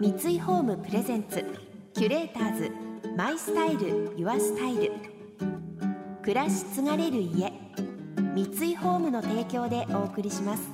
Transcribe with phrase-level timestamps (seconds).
[0.00, 1.44] 三井ホームプレゼンツ
[1.92, 2.70] キュレーターズ
[3.16, 4.92] マイスタイルユアスタイル。
[6.22, 7.52] 暮らし継がれる家
[8.32, 10.70] 三井ホームの提供でお送りします。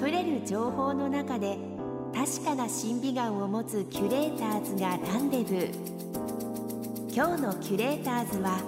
[0.00, 1.56] 溢れる情報の中で
[2.12, 7.14] 確かな審美眼を持つキュレーターズがランデブー。
[7.14, 8.58] 今日のキュレーターズは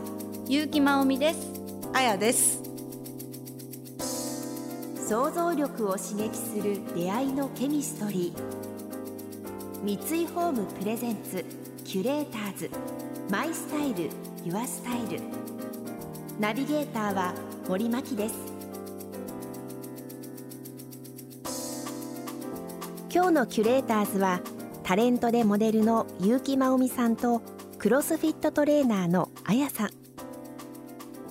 [0.49, 1.41] 結城真央美です。
[1.93, 2.68] あやです。
[5.09, 9.83] 想像力を刺激する出会いのケミストリー。
[9.83, 11.47] 三井ホームプレゼンツ
[11.83, 12.71] キュレーターズ。
[13.31, 14.11] マイスタイル
[14.45, 15.23] ユアスタイル。
[16.39, 17.33] ナビゲーターは
[17.67, 18.35] 森牧です。
[23.11, 24.41] 今日のキュレーターズは
[24.83, 27.41] タレントでモデルの結城真央美さんと
[27.79, 29.91] クロスフィットトレーナーのあやさん。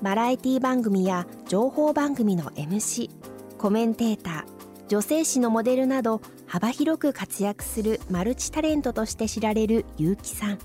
[0.01, 3.06] バラエティ番組や情報番組の MC
[3.57, 4.45] コメンテーター
[4.87, 10.59] 女性誌のモデルなど幅広く活躍するマルチタレントとして知られる結城さん。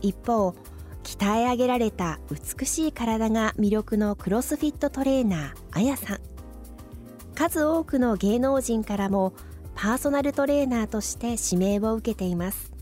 [0.00, 0.54] 一方
[1.02, 6.18] 鍛え上げられた美しい体が魅力のクロスフィットトレーナーあやさん。
[7.34, 9.34] 数多くの芸能人からも
[9.74, 12.72] パーソナルトレーナーとして指名を受けています。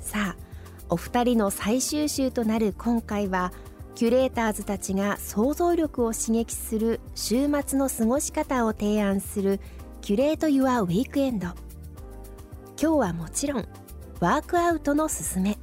[0.00, 0.50] さあ
[0.88, 3.52] お二人の最終週となる今回は
[3.94, 9.60] キュレーターズたちが想像力を刺激する週末の過ごし方を提案する
[10.00, 11.48] キュレート・ユア・ウィークエンド
[12.80, 13.68] 今日はもちろん
[14.20, 15.58] ワークアウトのすすめ。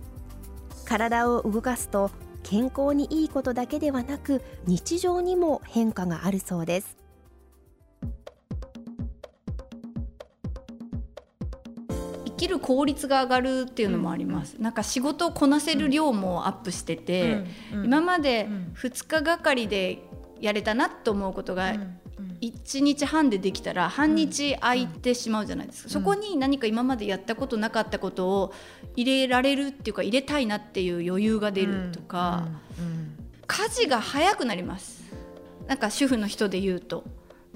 [0.86, 2.11] 体を動かすと
[2.44, 6.98] 健康にいいことだけではなく日常にも変化があるそうです。
[12.38, 17.43] きる効率が上がるっていうのもあります、うん、なんか仕事をこなせる量もアップしてて、
[17.73, 20.03] うん、今まで2日がかりで
[20.39, 21.73] やれたなと思うことが
[22.41, 28.53] 1日半でできたら半日空いてしまうじゃないですか、そこに何か今までやったことなかったことを
[28.95, 32.47] 入れられるっていうか入れたいなっていう余裕が出るとか、
[33.47, 35.03] 家事が早くなります。
[35.67, 37.03] なんか主婦の人で言うと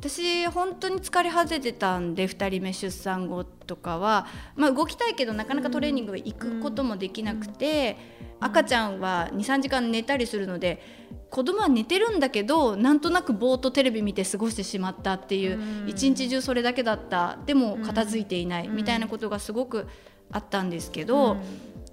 [0.02, 4.26] 私本当に疲れ果ててたんで2人目出産後とかは、
[4.56, 7.98] まあ、動きたいけどなかなかトレーニング行くこともできなくて、
[8.40, 10.82] 赤ちゃんは23時間寝たりするので
[11.30, 17.38] 子供は寝てるんだけどなんとなくぼーっとテレビ見て過ごしてしまったっていう一日中それだけだった。
[17.46, 19.86] でも片付いていないみたいなことがすごく
[20.32, 21.38] あったんですけど、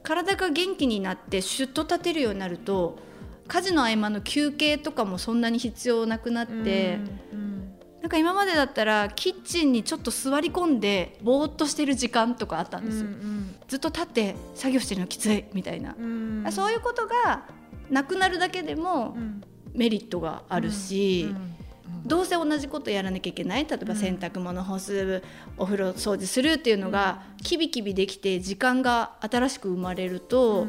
[0.02, 2.98] 体が元気になってシュッと立てるようになると
[3.48, 7.00] 家事の合間の休憩とかもそんなに必要なくなって。
[8.00, 17.48] なんか今までだったらキッチンにちょっと座り込んでぼーっとしてる時間とかあったんですよ、うんうん、ずっと立って作業してるのきついみたいな、うん、そういうことが
[17.90, 19.16] なくなるだけでも
[19.72, 21.36] メリットがあるし、うん
[22.02, 23.66] うん、どうせ同じことやらなきゃいけない。
[23.66, 25.22] 例えば洗濯物干す
[25.56, 30.66] お風呂掃除するっていうのがキビキビできて時間が新しく生まれると、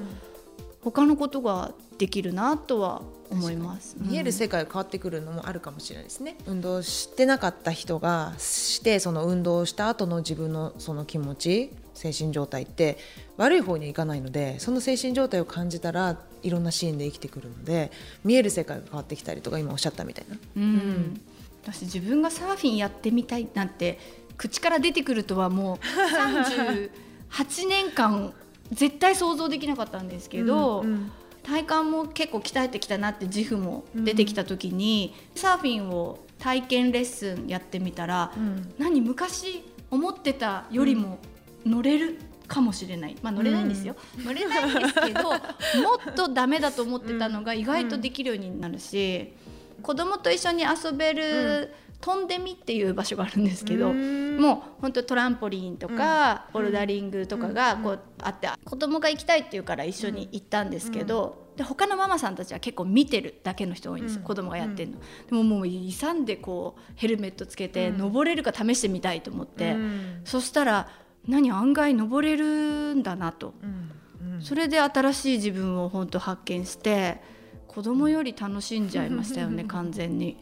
[0.82, 12.98] 他のことができるなとは思います、見える世界が変わってくるのもあるかもしれないですね、運動してなかった人がしてその運動した後の自分のその気持ち精神状態って
[13.36, 17.92] 悪い方にはいかないのでその精神状態を感じたらいろんなシーンで生きてくるので
[18.24, 20.38] 見える世界が変わってきたりとか今おっしゃったみたいな。
[20.56, 21.22] うん、うん、
[21.64, 24.00] 私自分がサーフィンやってみたいなんて
[24.38, 25.78] 口から出てくるとはもう
[27.30, 28.34] 38年間
[28.72, 31.12] 絶対想像できなかったんですけど、うんうん。
[31.44, 41.20] 体幹も結構鍛えてきたなって自負も出てきた時に、うん、サーフィンを体験レッスンやってみたら、うん、何昔思ってたよりも
[41.66, 49.34] 乗れるかもしれない、まあ乗れないんですよ、うん、乗れないんですけど もっとダメだと思ってたのが意外とできるようになるし、
[49.82, 65.00] 子供と一緒に遊べる、飛んでみっていう場所があるんですけどもう本当トランポリンとか、ボルダリングとかがこうあって子供が行きたいっていうから一緒に行ったんですけど、で他のママさんたちは結構見てるだけの人多いんですよ、子供がやってるの。
[65.00, 69.76] でももう勇んでこうヘルメットつけて登れるか試してみたいと思って、
[70.24, 70.90] そしたら
[71.28, 73.54] 何案外登れるんだなと、
[74.40, 77.22] それで新しい自分を本当発見して
[77.68, 80.38] 子供より楽しんじゃいましたよね 完全に。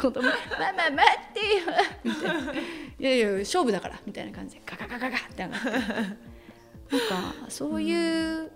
[0.00, 2.56] 子供ママ待ってよ」みたいな「い
[2.98, 8.50] やいや勝負だから」みたいな感じでガガガガガって上がってなんかそういう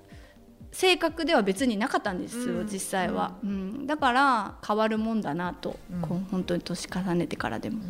[0.73, 6.01] 性格では別になかったんですよ、うん、実際は、うん、だから変わるもんだなと、うん、
[6.31, 7.83] 本当に年重ねてからでも。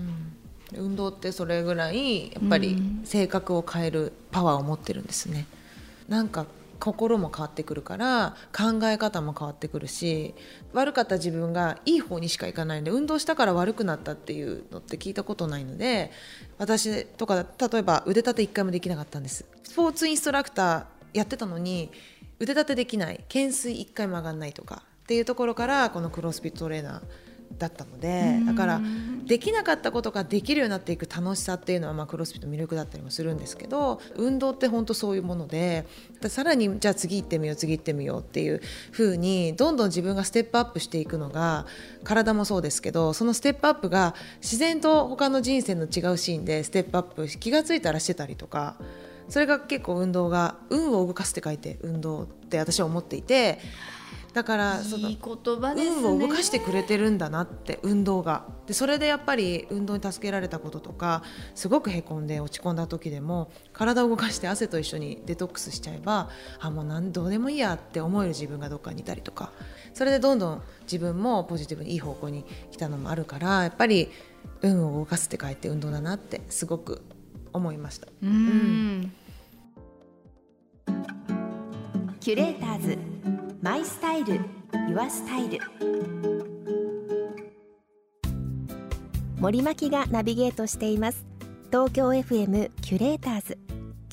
[0.75, 5.47] 運動ってそれぐらいやっぱり性格を変えるパワーを持ってるんですね。
[6.09, 6.45] なんか
[6.79, 10.35] 心も変わってくるから考え方も変わってくるし
[10.73, 16.11] 悪かった自分がいい方にしかいかないので運動したから悪くなったっていうのって聞いたことないので
[16.59, 19.45] 私とか例えば腕立て1回もできなかったんです。
[19.63, 20.85] スポーツインストラクター
[21.15, 21.91] やってたのに
[22.39, 23.19] 腕立てできない。
[23.29, 28.81] 懸垂1回も上がんないとかっていうところからこのクロスフィットトレーナーだったのでだから
[29.25, 35.87] できなかったことができるようになっていく楽しさっていうのはまあクロスフィット魅力だったりもするんですけど運動って本当そういうもので
[36.29, 38.61] さらにじゃあ次行ってみよう次行ってみようっていう
[38.93, 41.67] 風にどんどん自分がステップアップしていくのが
[42.05, 48.77] 体もそうですけどそのステップアップが自然と他の人生の違うシーンでステップアップ気が付いたらしてたりとか。
[49.29, 53.59] それが結構運動が運を動かすって書いて運動って私は思っていて
[54.33, 58.45] だからその運を動かしてくれてるんだなって運動が。
[58.67, 61.23] でそれでやっぱり運動に助けられたこととか
[61.55, 66.29] すごくへこんで落ち込んだ時でも体を動かして汗と一緒にデトックスしちゃえば
[66.61, 69.53] あもう何どうでもいいやって思える自分がどっかにいたりとか。
[69.95, 74.11] それでどんどん自分もポジティブにいい方向に来たのもあるからやっぱり
[74.63, 77.03] 運を動かすって書いて運動だなってすごく
[77.53, 78.07] 思いました。
[78.23, 79.13] うん、
[82.21, 83.08] キュレーターズ
[83.61, 84.41] マイスタイル
[84.89, 85.59] ユアスタイル。
[89.41, 91.27] 森牧がナビゲートしています。
[91.67, 93.59] 東京 FM キュレーターズ。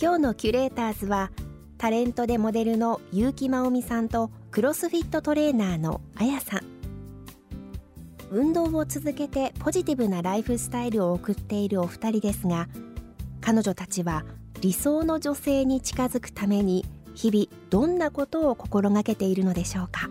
[0.01, 1.29] 今日のキュレーターズは
[1.77, 6.61] タレントでモデルの結城真央美さんとクロスフィットトレーナーのあやさん。
[8.31, 12.67] 運動を続けてポジティブなライフスタイルを送っているお二人ですが
[13.41, 14.25] 彼女たちは
[14.61, 16.83] 理想の女性に近づくために
[17.15, 20.09] 日々どんなことを心がけているのでしょうか？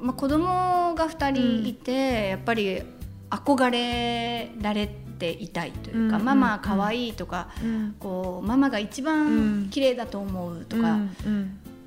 [0.00, 2.82] まあ、子供が2人いて、うん、やっぱり
[3.30, 10.98] 憧れられていたいというか、うん、ママ可愛いとか、うん、こうママが一番綺麗だと思うとか、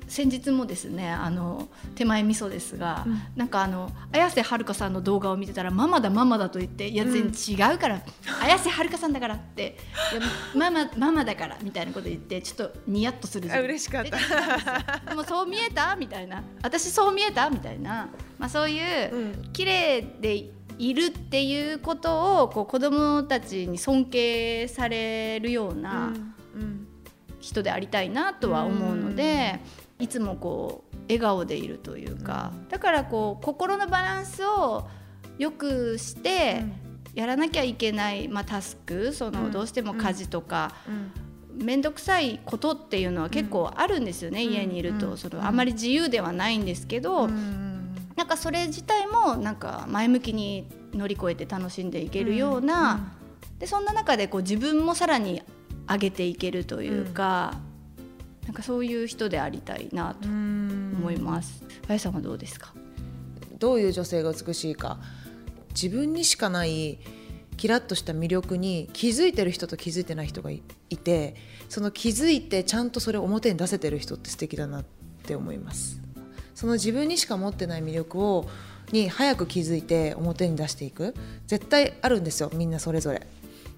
[0.08, 8.02] 先日もですねあの手前味噌ですが、うん、なんかあの綾瀬はるかさんの動画を見てたら「ママだママだ」と言って「いや全然違うから、うん、
[8.44, 9.76] 綾瀬はるかさんだから」って
[10.12, 10.20] 「いや
[10.54, 14.16] ママママだから」みたいなこと言ってちょっとニヤッとする嬉しかった。
[15.10, 16.42] でもそう見えたみたいな。
[16.62, 18.08] 私そう見えたみたいな、
[18.38, 19.18] まあ、そういう、う
[19.48, 26.12] ん、綺麗でいるっていうことをこう子供たちに尊敬されるような
[27.40, 29.60] 人でありたいなとは思うので。
[29.98, 34.88] いつもこう笑顔でいるというか、だからこう心のバランスを
[35.38, 36.64] よくして
[37.14, 40.74] やらなきゃいけない、まあ、タスクそのどうしても家事とか。
[41.60, 45.16] 面倒くさいことっていうのは結構あるんですよね、家にいると。
[45.16, 45.56] そのあん。
[45.56, 53.12] まり自由ではないんですけど、なんかそれ自体もなんか前向きに乗り越えて楽しんでいけるような、
[53.58, 55.42] でそんな中でこう自分もさらに
[55.88, 57.54] 上げていけるというか、
[58.58, 61.62] かそういう人でありたいなと思います。
[61.88, 62.74] あやさんはどうですか？
[63.58, 64.98] どういう女性が美しいか。
[65.70, 66.98] 自分にしかない
[67.56, 70.60] キラッとした魅力に気づいてる人と気づいてない人がい
[70.96, 71.36] て
[71.68, 74.84] その気づいてちゃんとそれを表に出せてる人って素敵だなっ
[75.22, 76.00] て思います。
[76.54, 78.48] その自分にしか持ってない魅力を
[78.90, 81.14] に早く気づいて表に出していく。
[81.46, 83.26] 絶対あるんですよみんなそれぞれ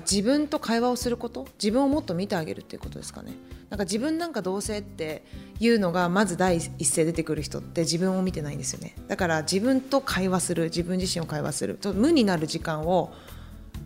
[0.01, 1.47] 自分と会話をすること？
[1.55, 3.33] 自分をもっと見てあげるっていうことですかね。
[3.71, 5.25] なんか自分なんかどうせって
[5.61, 8.97] いうのがまず第一声出てくる人って自分を見てないんですよね。
[9.07, 13.13] だから自分と会話する自分自身を会話すると無になる時間を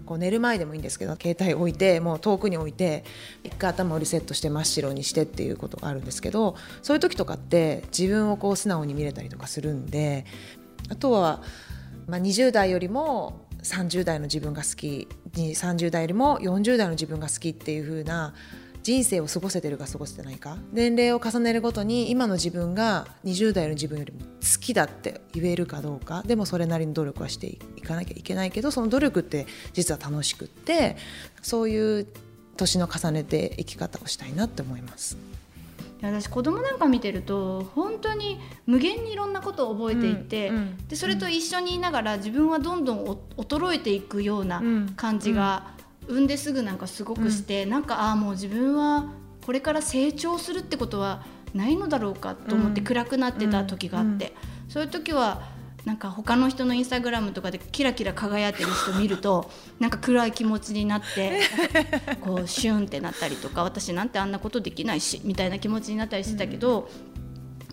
[0.06, 3.04] こう寝る前でもいいんですけど携帯置いてもう遠くに置いて
[3.42, 10.26] 一回頭をリセットして真っ白にしてっていうことがあるんですけどそういう時とかって自分をこう素直に見れたりとかするんで
[10.90, 11.42] あとは、
[12.06, 18.35] まあ、20代よりも30代の自分が好き30代よりも40代の自分が好きっていう風な
[18.85, 30.99] 人生を過ごせてるか過ごせてないか年齢を重ねるごとに今の自分が20代の自分よりも好きだって言えるかどうかでもそれなりに努力はしていかなきゃいけないけどその努力って実は楽しくって
[31.41, 32.07] そういう
[32.59, 35.17] 年の重ねて生き方をしたいなって思います。
[36.11, 43.04] 私子供なんか見てると本当に無限にいろんなことを覚えていて、うんうん、でそれと一緒にいながら自分はどんどん
[43.37, 44.62] 衰えていくような
[44.96, 45.75] 感じが
[46.06, 49.12] 産んですぐなんかすごくして、うん、なんかああもう自分は
[49.44, 54.34] これから成長するってことはないのだろうかと思って暗くなってた時があって、
[54.68, 55.53] そういう時は
[55.85, 61.43] なんか他の人のインスタグラムとかでキラキラ輝いてる人見ると なんか暗い気持ちになって
[62.23, 66.88] こうシュンってなったりとか私なんてあんなことできないしみたいな気持ちになったりしてたけど、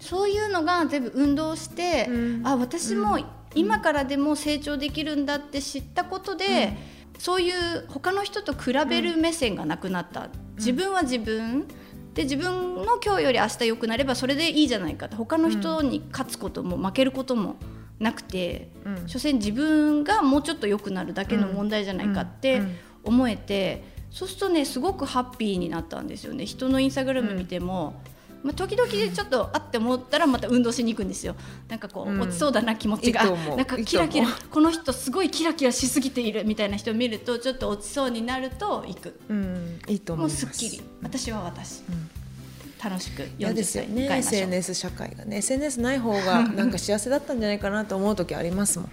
[0.02, 2.10] そういうのが全部運動して、
[2.44, 3.20] あ私も
[3.56, 6.76] 今からでも成長できるんだって知ったことで、
[7.18, 11.68] そういう他の人と比べる目線がなくなった、自分は自分。
[12.14, 15.16] で自分の今日より明日良くなればそれでいいじゃないかって。
[15.16, 17.56] 他の人に勝つことも負けることも
[18.02, 22.62] なくて、うん、所詮自分がもうちょっと良くなるだけの問題じゃないかって
[23.04, 26.46] 思えて、そうするとねすごくハッピーになったんですよね。
[26.46, 28.02] 人のインスタグラム見ても、
[28.44, 31.36] まあ、時々ちょっとあって思ったらまた運動しに行くんですよ。
[31.70, 33.24] なんかこう、落ちそうだな気持ちが。
[33.56, 42.10] なんかキラキラこの人すごいキラキラしすぎているみたいな人を見るとちょっと落ちそうになると行く、うん、いいと思うすっきり私は私、うん、
[42.84, 45.38] 楽しく40ですよね SNS 社会がね。
[45.38, 48.92] SNS ない方が なんか幸せだったんじゃないかなと思う時ありますもん。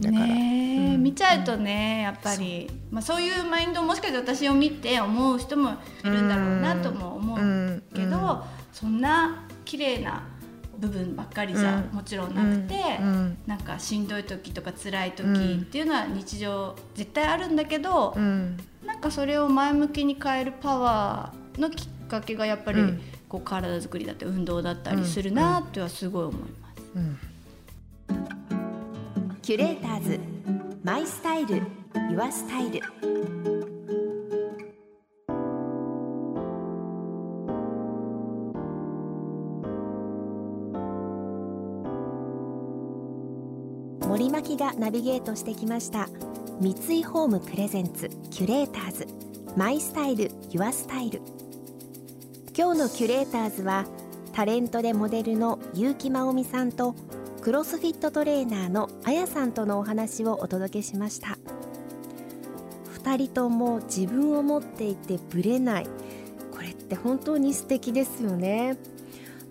[0.00, 5.72] だから、ねうん、見ちゃうとねやっぱりそう,、まあ、そういうマインドをもしかして私を見て思う人も
[6.04, 10.22] いるんだろうなとも思うけど、そんな綺麗な
[10.78, 15.24] 部分ばっかりじゃもちろんなくて、うん、なんかしんどい時とか辛い時
[15.62, 22.80] っていうのは日常絶対あるんだけど、うん、なんかそれを前向きに変えるパワーのきっかけがやっぱり、
[23.34, 26.82] こう体づくりだって運動だったりするなってはすごい思います。
[29.42, 30.20] キュレーターズ
[30.84, 31.60] マイスタイル
[32.12, 32.80] ユアスタイル。
[44.06, 46.08] 森巻がナビゲートしてきました。
[46.60, 49.08] 三井ホームプレゼンツキュレーターズ
[49.56, 51.20] マイスタイルユアスタイル。
[52.56, 53.84] 今日のキュレーターズは
[54.32, 56.94] タレントでモデルの結城真央美さんと
[57.42, 61.36] クロスフィットトレーナーのあやさんとのお話をお届けしました。
[63.02, 65.88] 2人とも自分を持っていてブレない。
[66.52, 68.76] これって本当に素敵ですよね。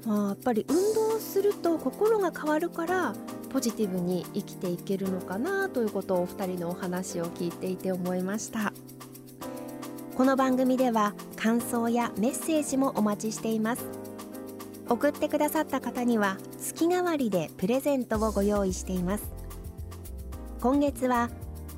[0.05, 3.15] まあ、やっぱり運動すると心が変わるから
[3.51, 8.72] ポジティブに生きていけるのかなということをお二人のお話を聞いていて思いました。
[10.15, 13.84] この番組では感想やメッセージもお待ちしています。
[14.88, 19.32] 送ってくださった方には月替わりでプレゼントをご用意しています。
[20.62, 21.32] 今月は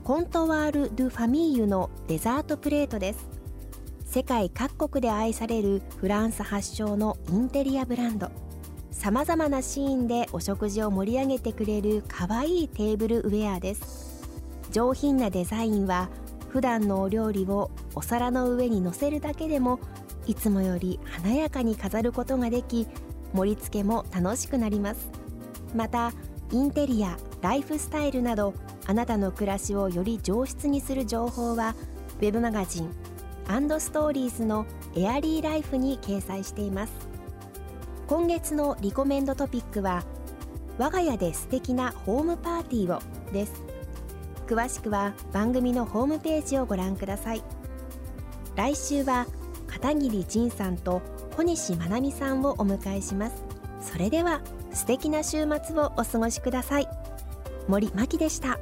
[0.03, 3.25] コントワール・ドゥ・ファミーユのデザートプレートです。
[4.05, 8.31] 世界各国で愛されるフランス発祥のインテリアブランド。
[8.91, 14.27] さまざまなシーンでお食事を盛り上げてくれるかわいいテーブルウェアです。
[14.71, 16.09] 上品なデザインは
[16.55, 19.77] 普段のお料理をお皿の上に乗せるだけでも
[20.25, 22.87] いつもより華やかに飾ることができ
[23.33, 25.11] 盛り付けも楽しくなります。
[25.75, 26.13] また
[26.53, 28.53] インテリアライフスタイルなど
[28.85, 31.75] あなたの暮らしをより上質にする情報は
[32.21, 32.89] web マガジン
[33.77, 36.93] ストーリーズのエアリーライフに掲載しています。
[38.07, 40.05] 今月のリコメンドトピックは
[40.77, 43.01] 我が家で素敵なホームパーティーを
[43.33, 43.74] です。
[44.47, 47.43] 詳しくは番組のホームページをご覧ください。
[48.55, 49.25] 来週は
[49.67, 51.01] 片桐仁さんと
[51.35, 53.43] 小西まなみさんをお迎えします。
[53.81, 56.87] それでは素敵な週末をお過ごしください。
[57.67, 58.59] 森真希でした。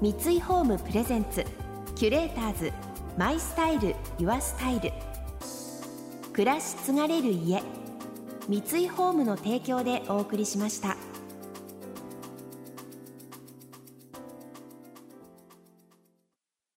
[0.00, 1.44] 三井ホームプレゼンツ
[1.94, 2.72] キュレーターズ
[3.16, 4.92] マイスタイルユアスタイル。
[6.32, 7.62] 暮らし継がれる家。
[8.48, 10.96] 三井ホームの提供でお送りしました。